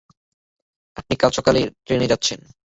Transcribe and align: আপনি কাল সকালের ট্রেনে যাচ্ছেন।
আপনি 0.97 1.13
কাল 1.15 1.31
সকালের 1.31 1.67
ট্রেনে 1.85 2.07
যাচ্ছেন। 2.07 2.39